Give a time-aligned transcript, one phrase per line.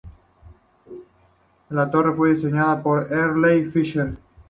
[1.69, 4.17] La torre fue diseñada por Earle y Fischer.